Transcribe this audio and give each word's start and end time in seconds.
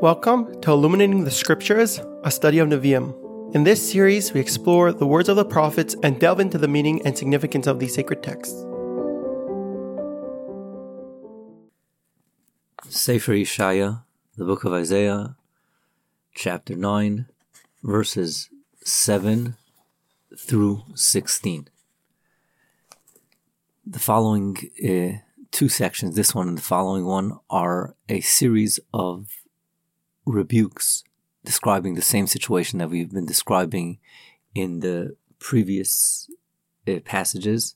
Welcome 0.00 0.60
to 0.60 0.70
Illuminating 0.70 1.24
the 1.24 1.30
Scriptures, 1.32 2.00
a 2.22 2.30
study 2.30 2.60
of 2.60 2.68
Nevi'im. 2.68 3.52
In 3.52 3.64
this 3.64 3.90
series, 3.90 4.32
we 4.32 4.38
explore 4.38 4.92
the 4.92 5.08
words 5.08 5.28
of 5.28 5.34
the 5.34 5.44
prophets 5.44 5.96
and 6.04 6.20
delve 6.20 6.38
into 6.38 6.56
the 6.56 6.68
meaning 6.68 7.04
and 7.04 7.18
significance 7.18 7.66
of 7.66 7.80
these 7.80 7.94
sacred 7.94 8.22
texts. 8.22 8.54
Sefer 12.88 13.32
Yeshaya, 13.32 14.04
the 14.36 14.44
book 14.44 14.62
of 14.62 14.72
Isaiah, 14.72 15.34
chapter 16.32 16.76
9, 16.76 17.26
verses 17.82 18.50
7 18.84 19.56
through 20.38 20.84
16. 20.94 21.68
The 23.84 23.98
following 23.98 24.56
uh, 24.78 25.24
two 25.50 25.68
sections, 25.68 26.14
this 26.14 26.36
one 26.36 26.46
and 26.46 26.56
the 26.56 26.62
following 26.62 27.04
one, 27.04 27.40
are 27.50 27.96
a 28.08 28.20
series 28.20 28.78
of 28.94 29.26
rebukes 30.28 31.04
describing 31.44 31.94
the 31.94 32.02
same 32.02 32.26
situation 32.26 32.78
that 32.78 32.90
we've 32.90 33.10
been 33.10 33.26
describing 33.26 33.98
in 34.54 34.80
the 34.80 35.16
previous 35.38 36.30
uh, 36.86 37.00
passages. 37.04 37.74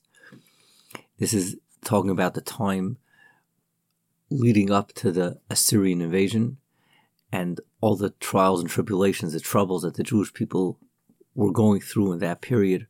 This 1.19 1.33
is 1.33 1.57
talking 1.83 2.11
about 2.11 2.33
the 2.33 2.41
time 2.41 2.97
leading 4.29 4.71
up 4.71 4.93
to 4.93 5.11
the 5.11 5.39
Assyrian 5.49 6.01
invasion 6.01 6.57
and 7.31 7.59
all 7.81 7.95
the 7.95 8.11
trials 8.11 8.61
and 8.61 8.69
tribulations, 8.69 9.33
the 9.33 9.39
troubles 9.39 9.83
that 9.83 9.95
the 9.95 10.03
Jewish 10.03 10.33
people 10.33 10.79
were 11.35 11.51
going 11.51 11.81
through 11.81 12.13
in 12.13 12.19
that 12.19 12.41
period 12.41 12.87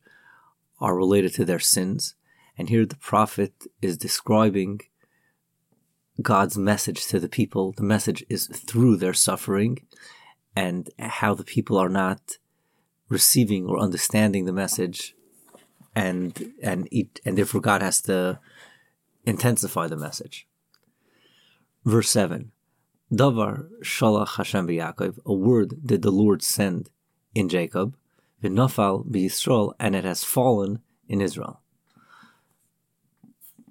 are 0.80 0.96
related 0.96 1.32
to 1.34 1.44
their 1.44 1.58
sins. 1.58 2.14
And 2.58 2.68
here 2.68 2.84
the 2.84 2.96
prophet 2.96 3.52
is 3.80 3.96
describing 3.96 4.80
God's 6.22 6.56
message 6.56 7.06
to 7.06 7.18
the 7.18 7.28
people. 7.28 7.72
The 7.72 7.82
message 7.82 8.24
is 8.28 8.46
through 8.46 8.96
their 8.96 9.14
suffering 9.14 9.86
and 10.54 10.88
how 10.98 11.34
the 11.34 11.44
people 11.44 11.76
are 11.76 11.88
not 11.88 12.38
receiving 13.08 13.66
or 13.66 13.78
understanding 13.78 14.44
the 14.44 14.52
message 14.52 15.14
and 15.94 16.52
and 16.62 16.88
and 17.24 17.38
therefore 17.38 17.60
God 17.60 17.82
has 17.82 18.00
to 18.02 18.38
intensify 19.24 19.86
the 19.86 19.96
message. 19.96 20.46
Verse 21.84 22.10
7 22.10 22.52
Davar 23.12 23.68
Shalach 23.82 24.36
Hashem 24.36 24.68
Yaakov, 24.68 25.18
a 25.24 25.32
word 25.32 25.86
did 25.86 26.02
the 26.02 26.10
Lord 26.10 26.42
send 26.42 26.90
in 27.34 27.48
Jacob, 27.48 27.96
V'nafal 28.42 29.06
Yisrael, 29.10 29.74
and 29.78 29.94
it 29.94 30.04
has 30.04 30.24
fallen 30.24 30.80
in 31.08 31.20
Israel. 31.20 31.60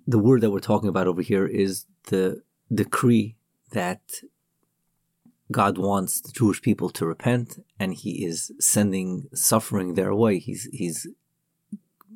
The 0.05 0.19
word 0.19 0.41
that 0.41 0.51
we're 0.51 0.59
talking 0.59 0.89
about 0.89 1.07
over 1.07 1.21
here 1.21 1.45
is 1.45 1.85
the 2.07 2.41
decree 2.73 3.37
that 3.71 4.01
God 5.51 5.77
wants 5.77 6.19
the 6.19 6.31
Jewish 6.31 6.61
people 6.61 6.89
to 6.89 7.05
repent, 7.05 7.63
and 7.79 7.93
He 7.93 8.25
is 8.25 8.51
sending 8.59 9.29
suffering 9.33 9.93
their 9.93 10.13
way. 10.13 10.39
He's 10.39 10.67
He's 10.73 11.07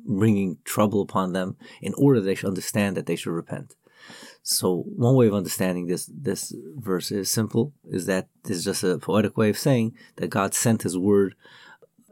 bringing 0.04 0.58
trouble 0.64 1.02
upon 1.02 1.32
them 1.32 1.56
in 1.80 1.94
order 1.94 2.20
they 2.20 2.34
should 2.34 2.48
understand 2.48 2.96
that 2.96 3.06
they 3.06 3.16
should 3.16 3.32
repent. 3.32 3.74
So 4.42 4.84
one 4.96 5.14
way 5.14 5.26
of 5.26 5.34
understanding 5.34 5.86
this 5.86 6.10
this 6.12 6.54
verse 6.76 7.10
is 7.10 7.30
simple: 7.30 7.72
is 7.84 8.06
that 8.06 8.28
this 8.44 8.58
is 8.58 8.64
just 8.64 8.84
a 8.84 8.98
poetic 8.98 9.36
way 9.36 9.50
of 9.50 9.58
saying 9.58 9.94
that 10.16 10.28
God 10.28 10.52
sent 10.54 10.82
His 10.82 10.98
word 10.98 11.34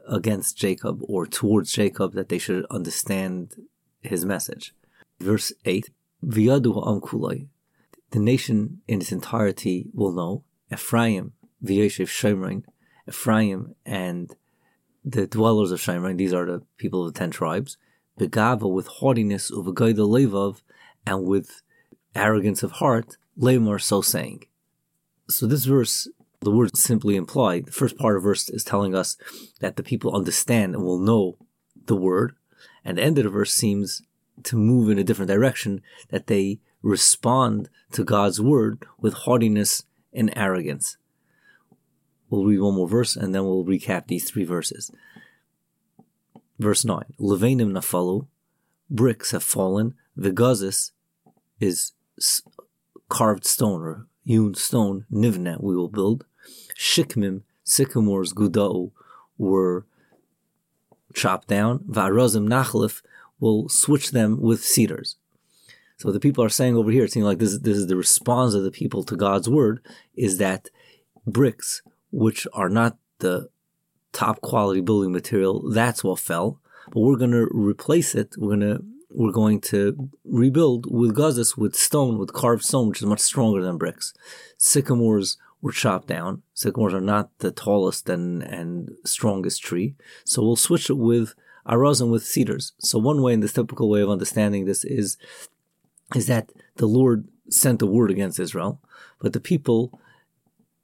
against 0.07 0.57
Jacob 0.57 1.01
or 1.03 1.27
towards 1.27 1.71
Jacob 1.71 2.13
that 2.13 2.29
they 2.29 2.37
should 2.37 2.65
understand 2.71 3.55
His 4.01 4.25
message. 4.25 4.73
Verse 5.19 5.53
eight: 5.65 5.89
V'yadu 6.23 6.83
amkulai 6.85 7.47
the 8.11 8.19
nation 8.19 8.81
in 8.87 9.01
its 9.01 9.11
entirety 9.11 9.87
will 9.93 10.11
know. 10.11 10.43
Ephraim, 10.71 11.33
V'yeshev 11.63 12.07
Shomron, 12.07 12.63
Ephraim 13.07 13.75
and 13.85 14.35
the 15.03 15.27
dwellers 15.27 15.71
of 15.71 15.79
Shomron, 15.79 16.17
these 16.17 16.33
are 16.33 16.45
the 16.45 16.61
people 16.77 17.05
of 17.05 17.13
the 17.13 17.19
ten 17.19 17.31
tribes, 17.31 17.77
Begava 18.19 18.71
with 18.71 18.87
haughtiness, 18.87 19.51
Uvagoida 19.51 20.07
Levav, 20.07 20.61
and 21.05 21.23
with 21.25 21.61
arrogance 22.15 22.63
of 22.63 22.73
heart, 22.73 23.17
Lamar 23.37 23.79
so 23.79 24.01
saying. 24.01 24.43
So 25.29 25.45
this 25.45 25.65
verse, 25.65 26.07
the 26.41 26.51
words 26.51 26.81
simply 26.81 27.15
imply, 27.15 27.61
the 27.61 27.71
first 27.71 27.97
part 27.97 28.17
of 28.17 28.23
verse 28.23 28.49
is 28.49 28.63
telling 28.63 28.95
us 28.95 29.17
that 29.59 29.75
the 29.75 29.83
people 29.83 30.15
understand 30.15 30.73
and 30.73 30.83
will 30.83 30.99
know 30.99 31.37
the 31.85 31.95
word, 31.95 32.35
and 32.83 32.97
the 32.97 33.03
end 33.03 33.17
of 33.17 33.25
the 33.25 33.29
verse 33.29 33.53
seems 33.53 34.01
to 34.43 34.55
move 34.55 34.89
in 34.89 34.99
a 34.99 35.03
different 35.03 35.29
direction, 35.29 35.81
that 36.09 36.27
they 36.27 36.59
respond 36.81 37.69
to 37.91 38.03
God's 38.03 38.39
word 38.41 38.85
with 38.99 39.13
haughtiness 39.13 39.83
and 40.13 40.31
arrogance. 40.35 40.97
We'll 42.29 42.45
read 42.45 42.59
one 42.59 42.75
more 42.75 42.87
verse 42.87 43.15
and 43.15 43.33
then 43.33 43.43
we'll 43.43 43.63
recap 43.63 44.07
these 44.07 44.29
three 44.29 44.43
verses. 44.43 44.91
Verse 46.59 46.83
9 46.83 47.03
Levanim 47.19 47.71
nafalu, 47.71 48.27
bricks 48.89 49.31
have 49.31 49.43
fallen, 49.43 49.93
the 50.15 50.31
gazis 50.31 50.91
is 51.59 51.93
carved 53.09 53.45
stone 53.45 53.81
or 53.81 54.07
hewn 54.25 54.55
stone, 54.55 55.05
nivna 55.11 55.61
we 55.61 55.75
will 55.75 55.87
build. 55.87 56.25
Shikmim, 56.77 57.43
sycamores, 57.63 58.33
gudau 58.33 58.91
were 59.37 59.85
chopped 61.13 61.47
down. 61.47 61.79
Varazim 61.79 62.47
nachlif 62.47 63.01
will 63.39 63.69
switch 63.69 64.11
them 64.11 64.41
with 64.41 64.63
cedars. 64.63 65.15
So 65.97 66.11
the 66.11 66.19
people 66.19 66.43
are 66.43 66.49
saying 66.49 66.75
over 66.75 66.91
here, 66.91 67.05
it 67.05 67.11
seems 67.11 67.25
like 67.25 67.39
this, 67.39 67.57
this 67.57 67.77
is 67.77 67.87
the 67.87 67.95
response 67.95 68.53
of 68.53 68.63
the 68.63 68.71
people 68.71 69.03
to 69.03 69.15
God's 69.15 69.49
word, 69.49 69.81
is 70.15 70.37
that 70.37 70.69
bricks, 71.25 71.81
which 72.11 72.47
are 72.53 72.69
not 72.69 72.97
the 73.19 73.49
top 74.13 74.41
quality 74.41 74.81
building 74.81 75.11
material, 75.11 75.69
that's 75.71 76.03
what 76.03 76.19
fell. 76.19 76.59
But 76.91 77.01
we're 77.01 77.17
going 77.17 77.31
to 77.31 77.47
replace 77.51 78.15
it. 78.15 78.35
We're 78.37 78.55
going 78.55 78.77
to 78.77 78.83
we're 79.09 79.31
going 79.31 79.61
to 79.61 80.09
rebuild 80.25 80.85
with 80.91 81.15
gazes, 81.15 81.57
with 81.57 81.75
stone, 81.75 82.19
with 82.19 82.33
carved 82.33 82.63
stone, 82.63 82.89
which 82.89 83.01
is 83.01 83.07
much 83.07 83.21
stronger 83.21 83.63
than 83.63 83.77
bricks. 83.77 84.13
Sycamores 84.57 85.37
were 85.61 85.71
chopped 85.71 86.07
down. 86.07 86.43
Sycamores 86.53 86.93
are 86.93 87.01
not 87.01 87.29
the 87.39 87.51
tallest 87.51 88.09
and, 88.09 88.43
and 88.43 88.91
strongest 89.05 89.63
tree. 89.63 89.95
So 90.23 90.43
we'll 90.43 90.55
switch 90.55 90.89
it 90.89 90.97
with 90.97 91.33
arazim 91.67 92.09
with 92.09 92.25
cedars. 92.25 92.73
So 92.79 92.97
one 92.99 93.21
way, 93.21 93.33
in 93.33 93.41
this 93.41 93.53
typical 93.53 93.89
way 93.89 94.01
of 94.01 94.09
understanding 94.09 94.65
this 94.65 94.83
is 94.83 95.17
is 96.15 96.27
that 96.27 96.51
the 96.77 96.85
Lord 96.85 97.27
sent 97.49 97.81
a 97.81 97.85
word 97.85 98.11
against 98.11 98.39
Israel, 98.39 98.81
but 99.19 99.33
the 99.33 99.39
people 99.39 99.99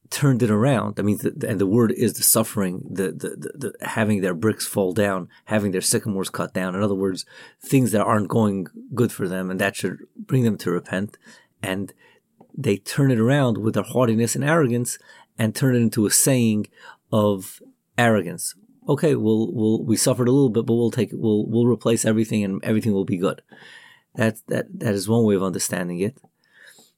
turned 0.10 0.44
it 0.44 0.52
around. 0.52 1.00
I 1.00 1.02
mean, 1.02 1.18
the, 1.18 1.48
and 1.48 1.60
the 1.60 1.66
word 1.66 1.92
is 1.92 2.14
the 2.14 2.24
suffering, 2.24 2.86
the, 2.88 3.12
the, 3.12 3.30
the, 3.30 3.52
the, 3.56 3.88
having 3.88 4.22
their 4.22 4.36
bricks 4.36 4.68
fall 4.68 4.94
down, 4.94 5.28
having 5.46 5.72
their 5.72 5.82
sycamores 5.82 6.30
cut 6.30 6.54
down. 6.54 6.76
In 6.76 6.84
other 6.84 6.94
words, 6.94 7.26
things 7.60 7.92
that 7.92 8.02
aren't 8.02 8.28
going 8.28 8.68
good 8.94 9.12
for 9.12 9.28
them, 9.28 9.50
and 9.50 9.60
that 9.60 9.76
should 9.76 9.98
bring 10.16 10.44
them 10.44 10.58
to 10.58 10.72
repent. 10.72 11.18
And 11.64 11.94
they 12.56 12.78
turn 12.78 13.10
it 13.10 13.20
around 13.20 13.58
with 13.58 13.74
their 13.74 13.84
haughtiness 13.84 14.36
and 14.36 14.44
arrogance, 14.44 15.00
and 15.40 15.56
turn 15.56 15.76
it 15.76 15.80
into 15.80 16.06
a 16.06 16.12
saying 16.12 16.68
of 17.12 17.60
arrogance. 17.98 18.54
Okay, 18.88 19.16
we'll 19.16 19.52
we'll 19.54 19.84
we 19.84 19.96
suffered 19.96 20.28
a 20.28 20.32
little 20.32 20.50
bit, 20.50 20.66
but 20.66 20.74
we'll 20.74 20.92
take 20.92 21.12
we'll 21.14 21.46
we'll 21.48 21.68
replace 21.68 22.06
everything, 22.06 22.44
and 22.44 22.64
everything 22.64 22.94
will 22.94 23.06
be 23.06 23.18
good. 23.18 23.42
That, 24.16 24.38
that, 24.48 24.80
that 24.80 24.94
is 24.94 25.10
one 25.10 25.24
way 25.24 25.36
of 25.36 25.44
understanding 25.44 26.00
it. 26.00 26.18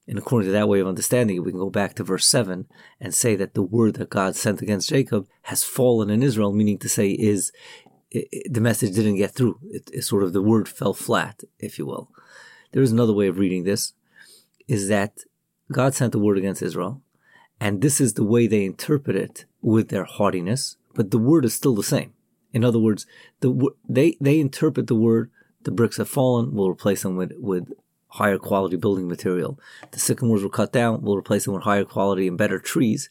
And 0.07 0.18
according 0.18 0.50
to 0.50 0.51
that 0.51 0.68
way 0.68 0.79
of 0.79 0.88
understanding 0.88 1.38
it, 1.38 1.44
we 1.44 1.51
can 1.51 1.59
go 1.59 1.69
back 1.69 1.96
to 1.96 2.03
verse 2.03 2.28
7 2.28 2.68
and 3.00 3.13
say 3.13 3.35
that 3.35 3.53
the 3.53 3.63
word 3.63 3.96
that 3.96 4.09
God 4.09 4.35
sent 4.35 4.62
against 4.62 4.90
Jacob 4.90 5.28
has 5.44 5.63
fallen 5.63 6.09
in 6.09 6.22
Israel, 6.22 6.51
meaning 6.51 6.78
to 6.79 6.90
say 6.90 7.09
is 7.09 7.51
it, 8.12 8.28
it, 8.31 8.53
the 8.53 8.62
message 8.62 8.94
didn't 8.94 9.16
get 9.16 9.31
through. 9.31 9.59
It, 9.63 9.90
it 9.91 10.03
sort 10.03 10.23
of 10.23 10.34
the 10.34 10.44
word 10.44 10.69
fell 10.69 10.94
flat, 10.94 11.44
if 11.59 11.79
you 11.79 11.85
will. 11.88 12.12
There 12.72 12.84
is 12.84 12.91
another 12.91 13.13
way 13.13 13.28
of 13.28 13.40
reading 13.40 13.63
this, 13.63 13.94
is 14.67 14.90
that 14.90 15.22
God 15.72 15.96
sent 15.96 16.11
the 16.11 16.20
word 16.20 16.38
against 16.38 16.61
Israel, 16.61 17.02
and 17.59 17.81
this 17.81 17.99
is 17.99 18.14
the 18.14 18.23
way 18.23 18.46
they 18.46 18.66
interpret 18.66 19.16
it 19.16 19.46
with 19.61 19.90
their 19.90 20.03
haughtiness, 20.03 20.78
but 20.95 21.11
the 21.11 21.19
word 21.19 21.45
is 21.45 21.53
still 21.53 21.75
the 21.75 21.83
same. 21.83 22.13
In 22.51 22.63
other 22.63 22.79
words, 22.79 23.05
the, 23.41 23.69
they, 23.87 24.17
they 24.19 24.39
interpret 24.39 24.87
the 24.87 24.95
word 24.95 25.29
the 25.65 25.71
bricks 25.71 25.97
have 25.97 26.07
fallen, 26.07 26.53
we'll 26.53 26.69
replace 26.69 27.03
them 27.03 27.17
with, 27.17 27.33
with 27.37 27.73
higher 28.07 28.37
quality 28.37 28.77
building 28.77 29.07
material. 29.07 29.59
The 29.91 29.99
sycamores 29.99 30.43
were 30.43 30.49
cut 30.49 30.71
down, 30.71 31.01
we'll 31.01 31.17
replace 31.17 31.45
them 31.45 31.53
with 31.53 31.63
higher 31.63 31.83
quality 31.83 32.27
and 32.27 32.37
better 32.37 32.59
trees. 32.59 33.09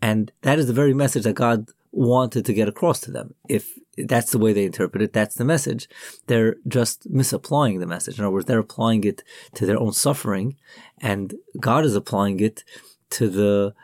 And 0.00 0.32
that 0.42 0.58
is 0.58 0.68
the 0.68 0.72
very 0.72 0.94
message 0.94 1.24
that 1.24 1.34
God 1.34 1.70
wanted 1.90 2.44
to 2.46 2.52
get 2.52 2.68
across 2.68 3.00
to 3.00 3.10
them. 3.10 3.34
If 3.48 3.78
that's 3.96 4.30
the 4.30 4.38
way 4.38 4.52
they 4.52 4.64
interpret 4.64 5.02
it, 5.02 5.12
that's 5.12 5.34
the 5.34 5.44
message. 5.44 5.88
They're 6.28 6.56
just 6.66 7.10
misapplying 7.10 7.80
the 7.80 7.86
message. 7.86 8.18
In 8.18 8.24
other 8.24 8.32
words, 8.32 8.46
they're 8.46 8.58
applying 8.60 9.02
it 9.04 9.24
to 9.54 9.66
their 9.66 9.78
own 9.78 9.92
suffering, 9.92 10.56
and 11.00 11.34
God 11.60 11.84
is 11.84 11.96
applying 11.96 12.38
it 12.40 12.62
to 13.10 13.28
the 13.28 13.74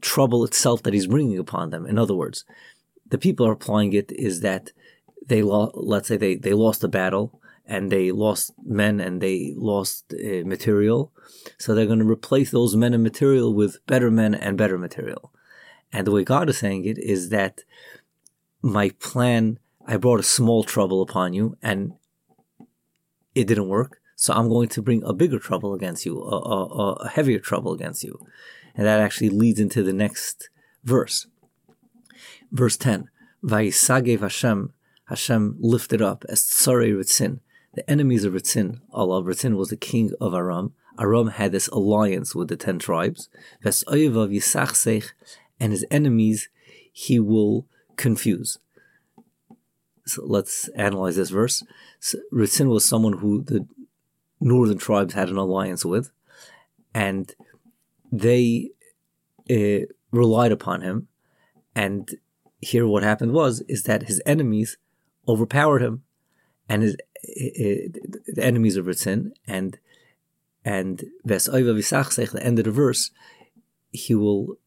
trouble 0.00 0.44
itself 0.44 0.82
that 0.82 0.94
He's 0.94 1.06
bringing 1.06 1.38
upon 1.38 1.70
them. 1.70 1.86
In 1.86 1.98
other 1.98 2.14
words, 2.14 2.44
the 3.08 3.18
people 3.18 3.46
are 3.46 3.52
applying 3.52 3.92
it 3.92 4.12
is 4.12 4.40
that 4.40 4.72
they 5.26 5.42
lost, 5.42 5.72
let's 5.74 6.08
say 6.08 6.16
they, 6.16 6.34
they 6.34 6.52
lost 6.52 6.84
a 6.84 6.88
battle 6.88 7.40
and 7.66 7.92
they 7.92 8.10
lost 8.10 8.52
men 8.64 8.98
and 8.98 9.20
they 9.20 9.54
lost 9.56 10.12
uh, 10.14 10.44
material. 10.44 11.12
So 11.58 11.74
they're 11.74 11.86
going 11.86 11.98
to 11.98 12.10
replace 12.10 12.50
those 12.50 12.74
men 12.74 12.94
and 12.94 13.02
material 13.02 13.52
with 13.52 13.84
better 13.86 14.10
men 14.10 14.34
and 14.34 14.56
better 14.56 14.78
material. 14.78 15.32
And 15.92 16.06
the 16.06 16.10
way 16.10 16.24
God 16.24 16.48
is 16.48 16.58
saying 16.58 16.84
it 16.84 16.98
is 16.98 17.28
that 17.28 17.64
my 18.62 18.90
plan, 19.00 19.58
I 19.86 19.96
brought 19.96 20.20
a 20.20 20.24
small 20.24 20.64
trouble 20.64 21.02
upon 21.02 21.34
you 21.34 21.56
and 21.62 21.92
it 23.34 23.46
didn't 23.46 23.68
work. 23.68 24.00
So 24.16 24.34
I'm 24.34 24.48
going 24.48 24.68
to 24.70 24.82
bring 24.82 25.02
a 25.04 25.12
bigger 25.12 25.38
trouble 25.38 25.74
against 25.74 26.04
you, 26.04 26.20
a, 26.20 26.36
a, 26.36 26.92
a 26.94 27.08
heavier 27.08 27.38
trouble 27.38 27.72
against 27.72 28.02
you. 28.02 28.18
And 28.78 28.86
that 28.86 29.00
actually 29.00 29.28
leads 29.28 29.58
into 29.58 29.82
the 29.82 29.92
next 29.92 30.48
verse. 30.84 31.26
Verse 32.52 32.76
10. 32.76 33.10
Vayisagev 33.44 34.20
Hashem, 34.20 34.72
Hashem 35.06 35.56
lifted 35.58 36.00
up 36.00 36.24
as 36.28 36.42
Tsarei 36.42 36.92
Ritzin, 36.92 37.40
the 37.74 37.88
enemies 37.90 38.24
of 38.24 38.34
Ritzin. 38.34 38.80
Allah, 38.92 39.22
Ritzin 39.22 39.56
was 39.56 39.70
the 39.70 39.76
king 39.76 40.12
of 40.20 40.32
Aram. 40.32 40.74
Aram 40.96 41.28
had 41.28 41.50
this 41.50 41.66
alliance 41.68 42.36
with 42.36 42.48
the 42.48 42.56
ten 42.56 42.78
tribes. 42.78 43.28
And 45.60 45.72
his 45.72 45.84
enemies 45.90 46.48
he 46.92 47.18
will 47.18 47.66
confuse. 47.96 48.58
So 50.06 50.22
let's 50.24 50.68
analyze 50.68 51.16
this 51.16 51.30
verse. 51.30 51.64
So, 51.98 52.18
Ritzin 52.32 52.68
was 52.68 52.84
someone 52.84 53.14
who 53.14 53.42
the 53.42 53.66
northern 54.40 54.78
tribes 54.78 55.14
had 55.14 55.28
an 55.28 55.36
alliance 55.36 55.84
with, 55.84 56.10
and 56.94 57.34
they 58.10 58.70
uh, 59.50 59.86
relied 60.10 60.52
upon 60.52 60.82
him. 60.82 61.08
And 61.74 62.10
here, 62.60 62.86
what 62.86 63.02
happened 63.02 63.32
was 63.32 63.60
is 63.68 63.84
that 63.84 64.04
his 64.04 64.20
enemies 64.26 64.78
overpowered 65.26 65.82
him, 65.82 66.02
and 66.68 66.82
his 66.82 66.94
uh, 66.94 67.92
the 68.26 68.42
enemies 68.42 68.76
of 68.76 68.86
Ritzin, 68.86 69.32
and 69.46 69.78
and 70.64 71.04
the 72.38 72.44
end 72.44 72.58
of 72.58 72.64
the 72.64 72.70
verse, 72.70 73.10
he 73.90 74.14
will 74.14 74.58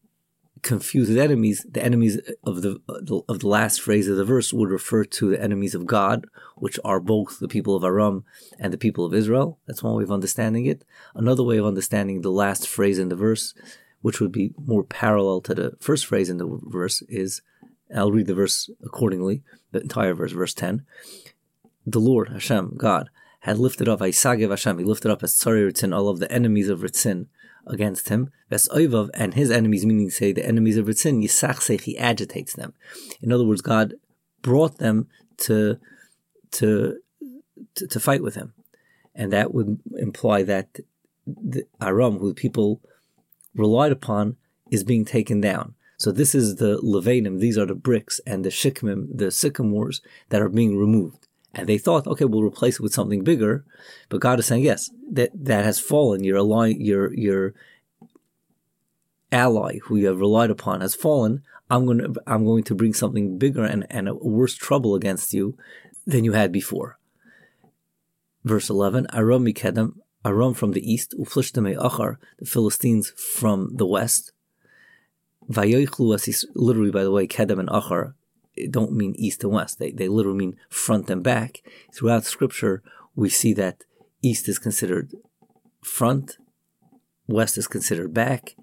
confuse 0.62 1.08
his 1.08 1.16
enemies. 1.16 1.66
The 1.68 1.84
enemies 1.84 2.20
of 2.44 2.62
the 2.62 2.80
of 3.28 3.40
the 3.40 3.48
last 3.48 3.80
phrase 3.80 4.08
of 4.08 4.16
the 4.16 4.24
verse 4.24 4.52
would 4.52 4.70
refer 4.70 5.04
to 5.04 5.30
the 5.30 5.42
enemies 5.42 5.74
of 5.74 5.86
God, 5.86 6.26
which 6.56 6.78
are 6.84 7.00
both 7.00 7.38
the 7.40 7.48
people 7.48 7.74
of 7.74 7.84
Aram 7.84 8.24
and 8.58 8.72
the 8.72 8.78
people 8.78 9.04
of 9.04 9.14
Israel. 9.14 9.58
That's 9.66 9.82
one 9.82 9.94
way 9.96 10.04
of 10.04 10.12
understanding 10.12 10.66
it. 10.66 10.84
Another 11.14 11.42
way 11.42 11.56
of 11.58 11.66
understanding 11.66 12.20
the 12.20 12.30
last 12.30 12.68
phrase 12.68 12.98
in 12.98 13.08
the 13.08 13.16
verse, 13.16 13.54
which 14.00 14.20
would 14.20 14.32
be 14.32 14.54
more 14.64 14.84
parallel 14.84 15.40
to 15.42 15.54
the 15.54 15.76
first 15.80 16.06
phrase 16.06 16.30
in 16.30 16.38
the 16.38 16.60
verse, 16.62 17.02
is 17.08 17.42
I'll 17.94 18.12
read 18.12 18.26
the 18.26 18.34
verse 18.34 18.70
accordingly, 18.84 19.42
the 19.72 19.80
entire 19.80 20.14
verse, 20.14 20.32
verse 20.32 20.54
ten. 20.54 20.86
The 21.84 21.98
Lord 21.98 22.28
Hashem, 22.28 22.74
God, 22.76 23.10
had 23.40 23.58
lifted 23.58 23.88
up 23.88 23.98
Isagev 23.98 24.50
Hashem. 24.50 24.78
He 24.78 24.84
lifted 24.84 25.10
up 25.10 25.24
as 25.24 25.34
Tzari 25.34 25.68
Ritzin 25.68 25.94
all 25.94 26.08
of 26.08 26.20
the 26.20 26.30
enemies 26.30 26.68
of 26.68 26.80
Ritzin 26.80 27.26
against 27.66 28.08
him. 28.08 28.30
Ves 28.50 28.68
Oivav 28.68 29.10
and 29.14 29.34
his 29.34 29.50
enemies, 29.50 29.86
meaning 29.86 30.10
say 30.10 30.32
the 30.32 30.46
enemies 30.46 30.76
of 30.76 30.86
Ritzin, 30.86 31.22
Yisachsech, 31.22 31.82
he 31.82 31.98
agitates 31.98 32.54
them. 32.54 32.74
In 33.20 33.32
other 33.32 33.44
words, 33.44 33.62
God 33.62 33.94
brought 34.42 34.78
them 34.78 35.08
to, 35.38 35.78
to, 36.52 36.98
to, 37.74 37.86
to 37.86 38.00
fight 38.00 38.22
with 38.22 38.34
him. 38.34 38.54
And 39.14 39.32
that 39.32 39.52
would 39.54 39.78
imply 39.96 40.42
that 40.44 40.80
the 41.26 41.64
Aram, 41.80 42.18
who 42.18 42.28
the 42.28 42.34
people 42.34 42.80
relied 43.54 43.92
upon, 43.92 44.36
is 44.70 44.84
being 44.84 45.04
taken 45.04 45.40
down. 45.40 45.74
So 45.98 46.10
this 46.10 46.34
is 46.34 46.56
the 46.56 46.78
levanim, 46.78 47.38
these 47.38 47.56
are 47.56 47.66
the 47.66 47.76
bricks 47.76 48.20
and 48.26 48.44
the 48.44 48.48
shikmim, 48.48 49.06
the 49.16 49.30
sycamores 49.30 50.00
that 50.30 50.42
are 50.42 50.48
being 50.48 50.76
removed. 50.76 51.28
And 51.54 51.68
they 51.68 51.78
thought, 51.78 52.06
okay, 52.06 52.24
we'll 52.24 52.42
replace 52.42 52.76
it 52.76 52.82
with 52.82 52.94
something 52.94 53.22
bigger. 53.22 53.64
But 54.08 54.20
God 54.20 54.38
is 54.38 54.46
saying, 54.46 54.64
yes, 54.64 54.90
that, 55.10 55.30
that 55.34 55.64
has 55.64 55.78
fallen. 55.78 56.24
Your 56.24 56.38
ally, 56.38 56.68
your, 56.78 57.12
your 57.12 57.54
ally 59.30 59.78
who 59.84 59.96
you 59.96 60.06
have 60.06 60.20
relied 60.20 60.50
upon 60.50 60.80
has 60.80 60.94
fallen. 60.94 61.42
I'm 61.70 61.84
going 61.86 61.98
to, 61.98 62.14
I'm 62.26 62.44
going 62.44 62.64
to 62.64 62.74
bring 62.74 62.94
something 62.94 63.38
bigger 63.38 63.64
and, 63.64 63.86
and 63.90 64.08
a 64.08 64.14
worse 64.14 64.54
trouble 64.54 64.94
against 64.94 65.34
you 65.34 65.56
than 66.06 66.24
you 66.24 66.32
had 66.32 66.52
before. 66.52 66.98
Verse 68.44 68.68
11, 68.68 69.06
Aram 69.12 69.44
mikedem, 69.44 69.94
Aram 70.24 70.54
from 70.54 70.72
the 70.72 70.90
east, 70.90 71.14
Uflishteme 71.18 71.76
Achar, 71.76 72.16
the 72.38 72.46
Philistines 72.46 73.10
from 73.10 73.76
the 73.76 73.86
west. 73.86 74.32
Vayoichlu, 75.50 76.44
literally, 76.54 76.90
by 76.90 77.04
the 77.04 77.10
way, 77.10 77.26
Kedem 77.26 77.58
and 77.58 77.68
Achar 77.68 78.14
don't 78.70 78.92
mean 78.92 79.14
east 79.16 79.42
and 79.44 79.52
west. 79.52 79.78
They, 79.78 79.90
they 79.90 80.08
literally 80.08 80.38
mean 80.38 80.56
front 80.68 81.10
and 81.10 81.22
back. 81.22 81.62
Throughout 81.94 82.24
scripture, 82.24 82.82
we 83.14 83.28
see 83.28 83.52
that 83.54 83.84
east 84.22 84.48
is 84.48 84.58
considered 84.58 85.12
front, 85.82 86.38
west 87.26 87.58
is 87.58 87.66
considered 87.66 88.14
back, 88.14 88.54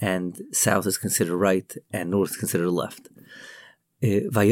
and 0.00 0.42
south 0.52 0.86
is 0.86 0.98
considered 0.98 1.36
right, 1.36 1.74
and 1.92 2.10
north 2.10 2.30
is 2.30 2.36
considered 2.36 2.70
left. 2.70 3.08
Eh, 4.02 4.20
they 4.30 4.50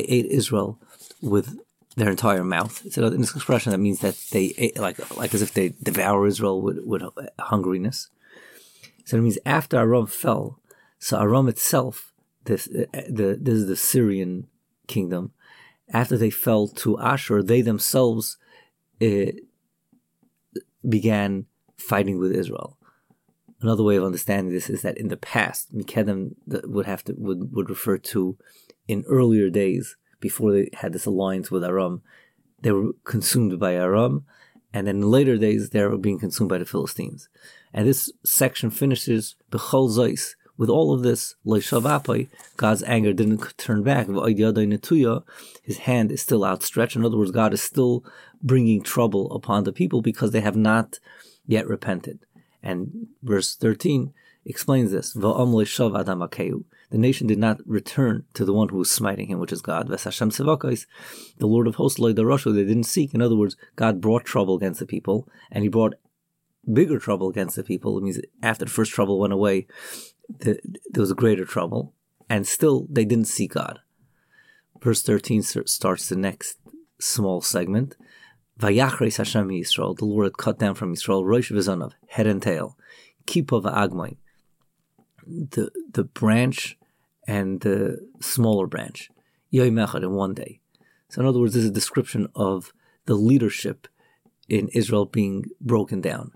ate 0.00 0.26
Israel 0.26 0.80
with 1.20 1.58
their 1.96 2.10
entire 2.10 2.44
mouth. 2.44 2.84
It's 2.84 2.98
an 2.98 3.22
expression 3.22 3.72
that 3.72 3.78
means 3.78 4.00
that 4.00 4.16
they 4.30 4.54
ate, 4.58 4.78
like 4.78 4.98
like 5.16 5.34
as 5.34 5.42
if 5.42 5.54
they 5.54 5.70
devour 5.82 6.26
Israel 6.26 6.60
with, 6.60 6.78
with 6.84 7.02
hungriness. 7.38 8.08
So 9.04 9.16
it 9.16 9.22
means 9.22 9.38
after 9.46 9.78
Aram 9.78 10.06
fell, 10.06 10.60
so 10.98 11.18
Aram 11.18 11.48
itself 11.48 12.12
this 12.46 12.68
uh, 12.68 13.02
the 13.08 13.38
this 13.40 13.54
is 13.54 13.66
the 13.66 13.76
Syrian 13.76 14.46
kingdom. 14.86 15.32
After 15.92 16.16
they 16.16 16.30
fell 16.30 16.68
to 16.68 16.98
Ashur, 16.98 17.42
they 17.42 17.60
themselves 17.60 18.38
uh, 19.00 19.32
began 20.88 21.46
fighting 21.76 22.18
with 22.18 22.32
Israel. 22.32 22.76
Another 23.60 23.82
way 23.82 23.96
of 23.96 24.04
understanding 24.04 24.52
this 24.52 24.68
is 24.68 24.82
that 24.82 24.98
in 24.98 25.08
the 25.08 25.16
past, 25.16 25.74
Mikedem 25.74 26.34
would 26.46 26.86
have 26.86 27.04
to 27.04 27.14
would, 27.16 27.52
would 27.52 27.70
refer 27.70 27.98
to 27.98 28.36
in 28.88 29.04
earlier 29.08 29.50
days 29.50 29.96
before 30.20 30.52
they 30.52 30.70
had 30.74 30.92
this 30.92 31.06
alliance 31.06 31.50
with 31.50 31.64
Aram, 31.64 32.02
they 32.62 32.72
were 32.72 32.92
consumed 33.04 33.58
by 33.58 33.74
Aram, 33.74 34.24
and 34.72 34.86
then 34.86 34.96
in 34.96 35.10
later 35.10 35.36
days 35.36 35.70
they 35.70 35.82
were 35.84 35.98
being 35.98 36.18
consumed 36.18 36.50
by 36.50 36.58
the 36.58 36.64
Philistines. 36.64 37.28
And 37.72 37.86
this 37.86 38.10
section 38.24 38.70
finishes 38.70 39.36
Bechol 39.50 39.90
Zeis 39.90 40.34
with 40.56 40.70
all 40.70 40.92
of 40.92 41.02
this, 41.02 41.34
God's 42.56 42.82
anger 42.84 43.12
didn't 43.12 43.56
turn 43.58 43.82
back. 43.82 44.06
His 45.62 45.78
hand 45.78 46.12
is 46.12 46.22
still 46.22 46.44
outstretched. 46.44 46.96
In 46.96 47.04
other 47.04 47.16
words, 47.16 47.30
God 47.30 47.52
is 47.52 47.62
still 47.62 48.04
bringing 48.42 48.82
trouble 48.82 49.32
upon 49.32 49.64
the 49.64 49.72
people 49.72 50.02
because 50.02 50.30
they 50.30 50.40
have 50.40 50.56
not 50.56 50.98
yet 51.46 51.66
repented. 51.68 52.20
And 52.62 53.08
verse 53.22 53.54
13 53.54 54.12
explains 54.44 54.90
this. 54.92 55.12
The 55.12 56.98
nation 56.98 57.26
did 57.26 57.38
not 57.38 57.58
return 57.66 58.24
to 58.34 58.44
the 58.44 58.52
one 58.52 58.68
who 58.68 58.78
was 58.78 58.90
smiting 58.90 59.26
him, 59.26 59.40
which 59.40 59.52
is 59.52 59.60
God. 59.60 59.88
The 59.88 60.86
Lord 61.40 61.66
of 61.66 61.74
hosts, 61.74 62.00
they 62.00 62.12
didn't 62.12 62.84
seek. 62.84 63.12
In 63.12 63.20
other 63.20 63.36
words, 63.36 63.56
God 63.74 64.00
brought 64.00 64.24
trouble 64.24 64.56
against 64.56 64.80
the 64.80 64.86
people, 64.86 65.28
and 65.50 65.64
he 65.64 65.68
brought 65.68 65.94
bigger 66.72 66.98
trouble 66.98 67.28
against 67.28 67.56
the 67.56 67.64
people. 67.64 67.98
It 67.98 68.04
means 68.04 68.20
after 68.42 68.64
the 68.64 68.70
first 68.70 68.92
trouble 68.92 69.18
went 69.18 69.32
away, 69.32 69.66
the, 70.28 70.58
there 70.90 71.00
was 71.00 71.12
greater 71.12 71.44
trouble, 71.44 71.94
and 72.28 72.46
still 72.46 72.86
they 72.90 73.04
didn't 73.04 73.28
see 73.28 73.46
God. 73.46 73.80
Verse 74.82 75.02
13 75.02 75.42
starts 75.42 76.08
the 76.08 76.16
next 76.16 76.58
small 77.00 77.40
segment. 77.40 77.96
Hashem 78.60 79.48
Yisrael, 79.48 79.96
the 79.96 80.04
Lord 80.04 80.26
had 80.26 80.38
cut 80.38 80.58
down 80.58 80.74
from 80.74 80.94
Yisrael, 80.94 81.24
Rosh 81.24 81.52
Vizanav, 81.52 81.92
head 82.08 82.26
and 82.26 82.42
tail, 82.42 82.78
Kippah 83.26 83.62
Agmoin, 83.62 84.16
the 85.26 85.70
the 85.92 86.04
branch 86.04 86.78
and 87.26 87.60
the 87.60 87.98
smaller 88.20 88.66
branch, 88.66 89.10
Yoimechad 89.52 90.02
in 90.02 90.12
one 90.12 90.34
day. 90.34 90.60
So 91.10 91.20
in 91.20 91.26
other 91.26 91.40
words, 91.40 91.54
this 91.54 91.64
is 91.64 91.70
a 91.70 91.74
description 91.74 92.28
of 92.34 92.72
the 93.06 93.14
leadership 93.14 93.88
in 94.48 94.68
Israel 94.68 95.06
being 95.06 95.44
broken 95.60 96.00
down. 96.00 96.32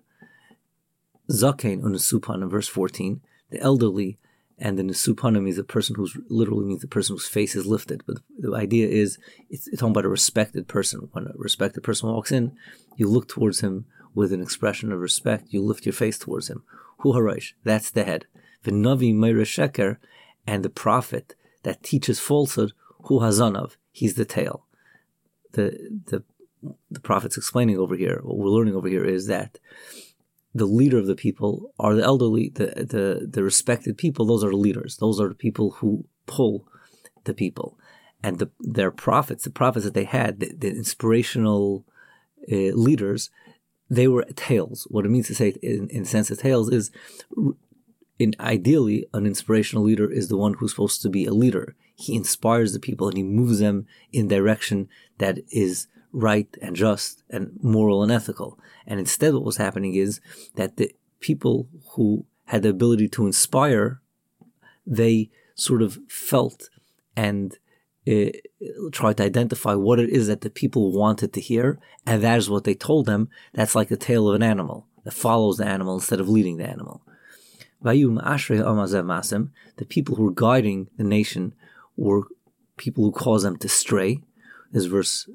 Zakein 1.30 1.82
Unusupan 1.82 2.42
in 2.42 2.48
verse 2.48 2.68
14, 2.68 3.20
the 3.50 3.60
elderly, 3.60 4.18
and 4.58 4.78
the 4.78 4.82
Nisupanim 4.82 5.48
is 5.48 5.58
a 5.58 5.64
person 5.64 5.96
who's 5.96 6.16
literally 6.28 6.66
means 6.66 6.82
the 6.82 6.86
person 6.86 7.14
whose 7.14 7.26
face 7.26 7.54
is 7.54 7.66
lifted. 7.66 8.02
But 8.06 8.18
the 8.38 8.54
idea 8.54 8.88
is 8.88 9.18
it's, 9.48 9.66
it's 9.68 9.80
talking 9.80 9.92
about 9.92 10.04
a 10.04 10.10
respected 10.10 10.68
person. 10.68 11.08
When 11.12 11.26
a 11.26 11.32
respected 11.34 11.82
person 11.82 12.10
walks 12.10 12.30
in, 12.30 12.56
you 12.96 13.08
look 13.08 13.28
towards 13.28 13.60
him 13.60 13.86
with 14.14 14.32
an 14.32 14.42
expression 14.42 14.92
of 14.92 15.00
respect. 15.00 15.46
You 15.48 15.62
lift 15.62 15.86
your 15.86 15.92
face 15.92 16.18
towards 16.18 16.48
him. 16.48 16.62
Hu 16.98 17.14
Haraish, 17.14 17.54
that's 17.64 17.90
the 17.90 18.04
head. 18.04 18.26
The 18.64 18.72
Navi 18.72 19.14
Meira 19.14 19.46
Sheker, 19.46 19.96
and 20.46 20.62
the 20.62 20.70
prophet 20.70 21.34
that 21.62 21.82
teaches 21.82 22.20
falsehood, 22.20 22.72
Hu 23.04 23.20
Hazanav, 23.20 23.76
he's 23.92 24.14
the 24.14 24.24
tail. 24.24 24.66
The 25.52 26.00
the 26.06 26.22
the 26.90 27.00
prophet's 27.00 27.38
explaining 27.38 27.78
over 27.78 27.96
here, 27.96 28.20
what 28.22 28.36
we're 28.36 28.50
learning 28.50 28.74
over 28.74 28.88
here 28.88 29.04
is 29.04 29.26
that 29.28 29.58
the 30.54 30.66
leader 30.66 30.98
of 30.98 31.06
the 31.06 31.14
people 31.14 31.72
are 31.78 31.94
the 31.94 32.02
elderly, 32.02 32.50
the, 32.54 32.66
the, 32.66 33.28
the 33.30 33.42
respected 33.42 33.96
people. 33.96 34.26
Those 34.26 34.42
are 34.44 34.50
the 34.50 34.56
leaders. 34.56 34.96
Those 34.96 35.20
are 35.20 35.28
the 35.28 35.34
people 35.34 35.72
who 35.72 36.04
pull 36.26 36.66
the 37.24 37.34
people. 37.34 37.78
and 38.22 38.38
the, 38.38 38.50
their 38.60 38.90
prophets, 38.90 39.44
the 39.44 39.50
prophets 39.50 39.84
that 39.84 39.94
they 39.94 40.04
had, 40.04 40.40
the, 40.40 40.52
the 40.54 40.68
inspirational 40.68 41.84
uh, 42.50 42.72
leaders, 42.74 43.30
they 43.88 44.06
were 44.06 44.24
tails. 44.36 44.86
What 44.90 45.04
it 45.04 45.10
means 45.10 45.28
to 45.28 45.34
say 45.34 45.54
in, 45.62 45.88
in 45.88 46.04
sense 46.04 46.30
of 46.30 46.38
tails 46.38 46.70
is, 46.70 46.90
in 48.18 48.34
ideally, 48.38 49.06
an 49.14 49.26
inspirational 49.26 49.84
leader 49.84 50.10
is 50.10 50.28
the 50.28 50.36
one 50.36 50.54
who's 50.54 50.72
supposed 50.72 51.02
to 51.02 51.08
be 51.08 51.24
a 51.24 51.32
leader. 51.32 51.74
He 51.94 52.14
inspires 52.14 52.72
the 52.72 52.80
people 52.80 53.08
and 53.08 53.16
he 53.16 53.22
moves 53.22 53.58
them 53.58 53.86
in 54.12 54.28
direction 54.28 54.88
that 55.18 55.38
is 55.50 55.86
right 56.12 56.48
and 56.60 56.76
just 56.76 57.22
and 57.30 57.58
moral 57.62 58.02
and 58.02 58.12
ethical. 58.12 58.58
And 58.86 58.98
instead, 58.98 59.34
what 59.34 59.44
was 59.44 59.56
happening 59.56 59.94
is 59.94 60.20
that 60.54 60.76
the 60.76 60.94
people 61.20 61.68
who 61.92 62.24
had 62.46 62.62
the 62.62 62.70
ability 62.70 63.08
to 63.08 63.26
inspire, 63.26 64.00
they 64.86 65.30
sort 65.54 65.82
of 65.82 65.98
felt 66.08 66.70
and 67.16 67.58
uh, 68.08 68.30
tried 68.92 69.18
to 69.18 69.24
identify 69.24 69.74
what 69.74 70.00
it 70.00 70.10
is 70.10 70.26
that 70.26 70.40
the 70.40 70.50
people 70.50 70.92
wanted 70.92 71.32
to 71.34 71.40
hear, 71.40 71.78
and 72.06 72.22
that 72.22 72.38
is 72.38 72.50
what 72.50 72.64
they 72.64 72.74
told 72.74 73.06
them. 73.06 73.28
That's 73.52 73.74
like 73.74 73.88
the 73.88 73.96
tail 73.96 74.28
of 74.28 74.34
an 74.34 74.42
animal 74.42 74.86
that 75.04 75.14
follows 75.14 75.58
the 75.58 75.66
animal 75.66 75.94
instead 75.94 76.20
of 76.20 76.28
leading 76.28 76.56
the 76.56 76.68
animal. 76.68 77.02
The 77.82 79.48
people 79.88 80.16
who 80.16 80.24
were 80.24 80.32
guiding 80.32 80.88
the 80.96 81.04
nation 81.04 81.54
were 81.96 82.22
people 82.76 83.04
who 83.04 83.12
caused 83.12 83.44
them 83.44 83.56
to 83.58 83.68
stray. 83.68 84.20
This 84.72 84.86
verse 84.86 85.28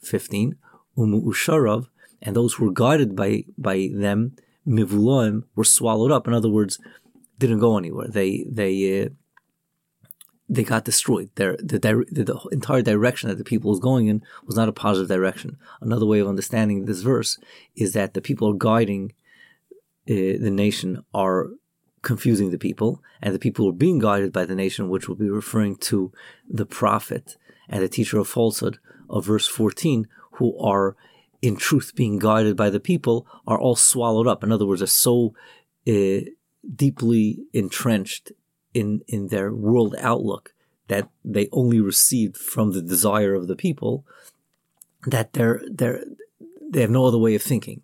15. 0.00 0.56
Umu 0.96 1.22
Usharav, 1.22 1.88
and 2.20 2.34
those 2.34 2.54
who 2.54 2.66
were 2.66 2.72
guided 2.72 3.14
by, 3.14 3.44
by 3.56 3.90
them, 3.92 4.36
mivuloim, 4.66 5.44
were 5.54 5.64
swallowed 5.64 6.10
up. 6.10 6.26
In 6.26 6.34
other 6.34 6.48
words, 6.48 6.80
didn't 7.38 7.60
go 7.60 7.78
anywhere. 7.78 8.08
They, 8.08 8.44
they, 8.50 9.02
uh, 9.02 9.08
they 10.48 10.64
got 10.64 10.84
destroyed. 10.84 11.30
Their, 11.36 11.56
the, 11.58 11.78
the, 11.78 12.24
the, 12.24 12.48
entire 12.50 12.82
direction 12.82 13.28
that 13.28 13.38
the 13.38 13.44
people 13.44 13.70
was 13.70 13.78
going 13.78 14.08
in 14.08 14.22
was 14.44 14.56
not 14.56 14.68
a 14.68 14.72
positive 14.72 15.08
direction. 15.08 15.56
Another 15.80 16.06
way 16.06 16.18
of 16.18 16.26
understanding 16.26 16.84
this 16.84 17.02
verse 17.02 17.38
is 17.76 17.92
that 17.92 18.14
the 18.14 18.20
people 18.20 18.50
are 18.50 18.56
guiding 18.56 19.12
uh, 20.10 20.40
the 20.40 20.50
nation 20.50 21.04
are 21.12 21.48
confusing 22.00 22.50
the 22.50 22.58
people, 22.58 23.02
and 23.20 23.34
the 23.34 23.38
people 23.38 23.68
are 23.68 23.72
being 23.72 23.98
guided 23.98 24.32
by 24.32 24.46
the 24.46 24.54
nation, 24.54 24.88
which 24.88 25.06
will 25.06 25.16
be 25.16 25.28
referring 25.28 25.76
to 25.76 26.10
the 26.48 26.64
prophet 26.64 27.36
and 27.68 27.82
the 27.82 27.88
teacher 27.88 28.18
of 28.18 28.26
falsehood 28.26 28.78
of 29.08 29.26
verse 29.26 29.46
14, 29.46 30.06
who 30.32 30.58
are 30.58 30.96
in 31.40 31.56
truth 31.56 31.92
being 31.94 32.18
guided 32.18 32.56
by 32.56 32.70
the 32.70 32.80
people, 32.80 33.26
are 33.46 33.58
all 33.58 33.76
swallowed 33.76 34.26
up. 34.26 34.42
In 34.42 34.52
other 34.52 34.66
words, 34.66 34.82
are 34.82 34.86
so 34.86 35.34
uh, 35.86 36.20
deeply 36.74 37.40
entrenched 37.52 38.32
in 38.74 39.02
in 39.08 39.28
their 39.28 39.52
world 39.52 39.94
outlook 39.98 40.52
that 40.88 41.08
they 41.24 41.48
only 41.52 41.80
received 41.80 42.36
from 42.36 42.72
the 42.72 42.82
desire 42.82 43.34
of 43.34 43.46
the 43.46 43.56
people 43.56 44.04
that 45.06 45.32
they're 45.32 45.62
they're 45.70 46.04
they 46.70 46.80
have 46.80 46.90
no 46.90 47.06
other 47.06 47.18
way 47.18 47.34
of 47.34 47.42
thinking 47.42 47.82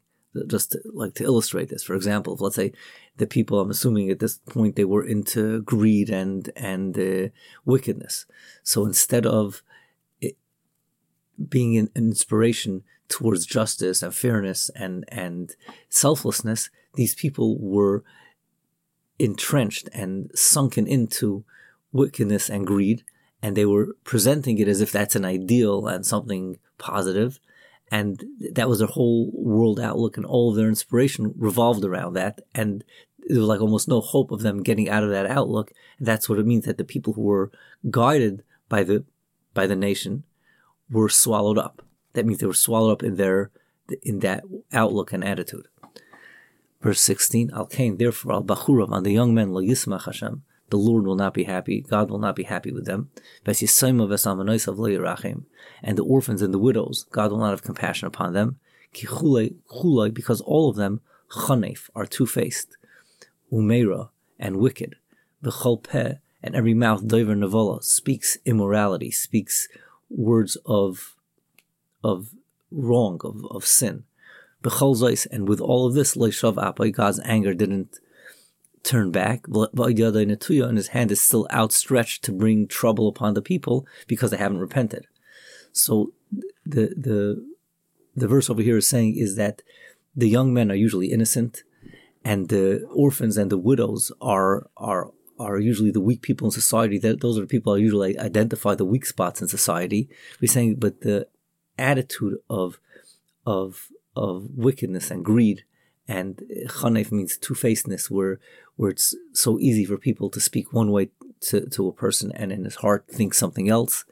just 0.48 0.72
to, 0.72 0.82
like 0.92 1.14
to 1.14 1.24
illustrate 1.24 1.68
this 1.68 1.82
for 1.82 1.94
example 1.94 2.36
let's 2.40 2.56
say 2.56 2.72
the 3.16 3.26
people 3.26 3.60
i'm 3.60 3.70
assuming 3.70 4.10
at 4.10 4.18
this 4.18 4.38
point 4.38 4.76
they 4.76 4.84
were 4.84 5.04
into 5.04 5.62
greed 5.62 6.10
and 6.10 6.50
and 6.56 6.98
uh, 6.98 7.28
wickedness 7.64 8.26
so 8.62 8.84
instead 8.84 9.24
of 9.24 9.62
being 11.48 11.76
an 11.76 11.90
inspiration 11.94 12.82
towards 13.08 13.46
justice 13.46 14.02
and 14.02 14.14
fairness 14.14 14.70
and 14.74 15.04
and 15.08 15.56
selflessness 15.88 16.70
these 16.94 17.14
people 17.14 17.58
were 17.58 18.02
entrenched 19.18 19.88
and 19.92 20.30
sunken 20.34 20.86
into 20.86 21.44
wickedness 21.92 22.48
and 22.48 22.66
greed, 22.66 23.04
and 23.42 23.56
they 23.56 23.64
were 23.64 23.96
presenting 24.04 24.58
it 24.58 24.68
as 24.68 24.80
if 24.80 24.90
that's 24.90 25.16
an 25.16 25.24
ideal 25.24 25.86
and 25.86 26.04
something 26.04 26.58
positive, 26.78 27.38
and 27.90 28.24
that 28.52 28.68
was 28.68 28.78
their 28.78 28.88
whole 28.88 29.30
world 29.32 29.78
outlook, 29.78 30.16
and 30.16 30.26
all 30.26 30.50
of 30.50 30.56
their 30.56 30.68
inspiration 30.68 31.32
revolved 31.36 31.84
around 31.84 32.14
that, 32.14 32.40
and 32.54 32.84
there 33.26 33.38
was 33.38 33.48
like 33.48 33.60
almost 33.60 33.88
no 33.88 34.00
hope 34.00 34.30
of 34.30 34.42
them 34.42 34.62
getting 34.62 34.88
out 34.88 35.02
of 35.02 35.10
that 35.10 35.26
outlook. 35.26 35.72
And 35.98 36.06
that's 36.06 36.28
what 36.28 36.38
it 36.38 36.46
means 36.46 36.66
that 36.66 36.76
the 36.76 36.84
people 36.84 37.14
who 37.14 37.22
were 37.22 37.50
guided 37.90 38.42
by 38.68 38.84
the 38.84 39.04
by 39.54 39.66
the 39.66 39.76
nation 39.76 40.24
were 41.00 41.08
swallowed 41.08 41.58
up. 41.58 41.82
That 42.12 42.26
means 42.26 42.40
they 42.40 42.46
were 42.46 42.54
swallowed 42.54 42.92
up 42.92 43.02
in 43.02 43.16
their 43.16 43.50
in 44.02 44.20
that 44.20 44.44
outlook 44.72 45.12
and 45.12 45.22
attitude. 45.24 45.68
Verse 46.80 47.00
16, 47.00 47.50
Al 47.54 47.66
Kain, 47.66 47.96
therefore, 47.96 48.32
Al 48.32 48.42
Bachurav, 48.44 48.90
on 48.90 49.02
the 49.04 49.12
young 49.12 49.34
men, 49.34 49.52
Lo 49.52 49.62
Yismach 49.62 50.04
Hashem, 50.04 50.42
the 50.70 50.76
Lord 50.76 51.04
will 51.04 51.16
not 51.16 51.34
be 51.34 51.44
happy, 51.44 51.80
God 51.80 52.10
will 52.10 52.18
not 52.18 52.36
be 52.36 52.42
happy 52.44 52.72
with 52.72 52.84
them. 52.84 53.10
And 53.46 53.56
the 55.98 56.04
orphans 56.04 56.42
and 56.42 56.54
the 56.54 56.58
widows, 56.58 57.06
God 57.10 57.30
will 57.30 57.38
not 57.38 57.50
have 57.50 57.62
compassion 57.62 58.06
upon 58.06 58.32
them. 58.32 58.58
Because 58.92 60.40
all 60.40 60.70
of 60.70 60.76
them, 60.76 61.00
Chanef, 61.30 61.90
are 61.94 62.06
two 62.06 62.26
faced, 62.26 62.76
Umeira, 63.52 64.10
and 64.38 64.56
wicked. 64.56 64.96
Peh, 65.82 66.14
and 66.42 66.54
every 66.54 66.74
mouth, 66.74 67.06
Dover 67.06 67.34
Nevola, 67.34 67.82
speaks 67.82 68.36
immorality, 68.44 69.10
speaks 69.10 69.68
words 70.16 70.56
of, 70.64 71.16
of 72.02 72.30
wrong, 72.70 73.20
of, 73.24 73.44
of 73.50 73.64
sin 73.64 74.04
and 75.30 75.48
with 75.48 75.60
all 75.60 75.86
of 75.86 75.94
this, 75.94 76.16
God's 76.90 77.20
anger 77.24 77.54
didn't 77.54 78.00
turn 78.82 79.10
back. 79.10 79.46
And 79.46 80.76
his 80.76 80.88
hand 80.88 81.12
is 81.12 81.20
still 81.20 81.46
outstretched 81.52 82.24
to 82.24 82.32
bring 82.32 82.66
trouble 82.66 83.06
upon 83.08 83.34
the 83.34 83.42
people 83.42 83.86
because 84.06 84.30
they 84.30 84.38
haven't 84.38 84.58
repented. 84.58 85.06
So 85.72 86.12
the 86.64 86.94
the 86.96 87.46
the 88.16 88.28
verse 88.28 88.48
over 88.48 88.62
here 88.62 88.78
is 88.78 88.86
saying 88.86 89.16
is 89.16 89.36
that 89.36 89.62
the 90.16 90.28
young 90.28 90.54
men 90.54 90.70
are 90.70 90.76
usually 90.76 91.12
innocent, 91.12 91.64
and 92.24 92.48
the 92.48 92.86
orphans 92.94 93.36
and 93.36 93.50
the 93.50 93.58
widows 93.58 94.12
are 94.20 94.68
are 94.76 95.10
are 95.38 95.58
usually 95.58 95.90
the 95.90 96.00
weak 96.00 96.22
people 96.22 96.46
in 96.46 96.52
society. 96.52 96.98
That 96.98 97.20
those 97.20 97.38
are 97.38 97.42
the 97.42 97.46
people 97.46 97.72
I 97.72 97.78
usually 97.78 98.18
identify 98.18 98.74
the 98.74 98.84
weak 98.84 99.06
spots 99.06 99.42
in 99.42 99.48
society. 99.48 100.08
We're 100.40 100.48
saying, 100.48 100.76
but 100.76 101.00
the 101.00 101.28
attitude 101.78 102.38
of 102.48 102.78
of 103.46 103.88
of 104.16 104.48
wickedness 104.54 105.10
and 105.10 105.24
greed. 105.24 105.64
And 106.06 106.42
eh, 106.50 106.68
chanef 106.68 107.10
means 107.10 107.36
two-facedness, 107.36 108.10
where 108.10 108.38
where 108.76 108.90
it's 108.90 109.14
so 109.32 109.58
easy 109.58 109.84
for 109.84 109.96
people 109.96 110.28
to 110.30 110.40
speak 110.40 110.72
one 110.72 110.90
way 110.90 111.10
to, 111.40 111.68
to 111.70 111.88
a 111.88 111.92
person 111.92 112.32
and 112.32 112.52
in 112.52 112.64
his 112.64 112.76
heart 112.76 113.06
think 113.08 113.34
something 113.34 113.68
else. 113.68 114.04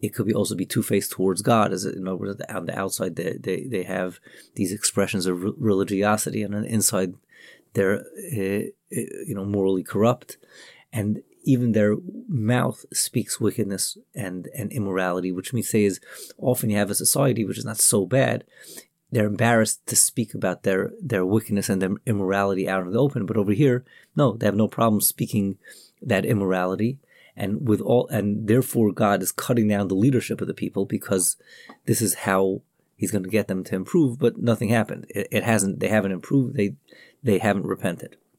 It 0.00 0.14
could 0.14 0.26
be 0.26 0.34
also 0.34 0.56
be 0.56 0.66
two-faced 0.66 1.12
towards 1.12 1.42
God, 1.42 1.72
as 1.72 1.84
in 1.84 2.08
other 2.08 2.16
words, 2.16 2.42
on 2.48 2.66
the 2.66 2.78
outside 2.78 3.14
they, 3.14 3.36
they, 3.38 3.64
they 3.64 3.84
have 3.84 4.18
these 4.56 4.72
expressions 4.72 5.26
of 5.26 5.42
religiosity, 5.56 6.42
and 6.42 6.54
on 6.54 6.62
the 6.62 6.68
inside 6.68 7.14
they're 7.74 8.00
uh, 8.00 8.64
you 8.90 9.34
know 9.34 9.44
morally 9.44 9.82
corrupt, 9.82 10.36
and 10.92 11.22
even 11.44 11.72
their 11.72 11.96
mouth 12.28 12.84
speaks 12.92 13.40
wickedness 13.40 13.98
and, 14.14 14.48
and 14.56 14.70
immorality, 14.70 15.32
which 15.32 15.52
means 15.52 15.68
say 15.68 15.82
is 15.82 15.98
often 16.38 16.70
you 16.70 16.76
have 16.76 16.90
a 16.90 16.94
society 16.94 17.44
which 17.44 17.58
is 17.58 17.64
not 17.64 17.78
so 17.78 18.06
bad 18.06 18.44
they're 19.12 19.26
embarrassed 19.26 19.86
to 19.86 19.94
speak 19.94 20.32
about 20.32 20.62
their 20.62 20.90
their 21.00 21.24
wickedness 21.24 21.68
and 21.68 21.80
their 21.80 21.90
immorality 22.06 22.68
out 22.68 22.84
in 22.86 22.92
the 22.92 22.98
open. 22.98 23.26
But 23.26 23.36
over 23.36 23.52
here, 23.52 23.84
no, 24.16 24.32
they 24.32 24.46
have 24.46 24.56
no 24.56 24.68
problem 24.68 25.02
speaking 25.02 25.58
that 26.00 26.24
immorality. 26.24 26.98
And 27.36 27.66
with 27.66 27.80
all, 27.80 28.08
and 28.08 28.48
therefore 28.48 28.92
God 28.92 29.22
is 29.22 29.32
cutting 29.32 29.68
down 29.68 29.88
the 29.88 29.94
leadership 29.94 30.40
of 30.40 30.48
the 30.48 30.54
people 30.54 30.86
because 30.86 31.36
this 31.86 32.02
is 32.02 32.14
how 32.14 32.62
He's 32.96 33.10
going 33.10 33.24
to 33.24 33.30
get 33.30 33.48
them 33.48 33.64
to 33.64 33.74
improve. 33.74 34.18
But 34.18 34.38
nothing 34.38 34.70
happened. 34.70 35.06
It, 35.10 35.28
it 35.30 35.44
hasn't. 35.44 35.80
They 35.80 35.88
haven't 35.88 36.12
improved. 36.12 36.56
They 36.56 36.76
they 37.22 37.38
haven't 37.38 37.66
repented. 37.66 38.16